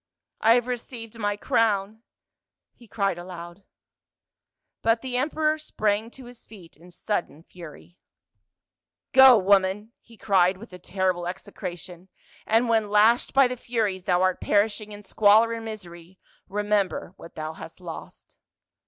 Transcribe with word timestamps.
"I 0.39 0.55
have 0.55 0.65
received 0.65 1.19
my 1.19 1.37
crown!" 1.37 2.01
he 2.79 2.87
cried 2.87 3.19
aloud. 3.19 3.61
Rut 4.83 5.03
the 5.03 5.15
emperor 5.15 5.59
sprang 5.59 6.09
to 6.09 6.25
his 6.25 6.43
feet 6.43 6.75
in 6.75 6.89
sudden 6.89 7.43
fur\. 7.43 7.73
166 7.73 7.99
PAUL." 9.13 9.37
Go, 9.37 9.37
woman!" 9.37 9.91
he 10.01 10.17
cried 10.17 10.57
with 10.57 10.73
a 10.73 10.79
terrible 10.79 11.27
execration," 11.27 12.09
and 12.47 12.67
when 12.67 12.89
lashed 12.89 13.35
by 13.35 13.47
the 13.47 13.55
furies 13.55 14.05
thou 14.05 14.23
art 14.23 14.41
perishing 14.41 14.91
in 14.91 15.03
squalor 15.03 15.53
and 15.53 15.65
misery, 15.65 16.17
remember 16.49 17.13
what 17.17 17.35
thou 17.35 17.53
hast 17.53 17.79
lost." 17.79 18.39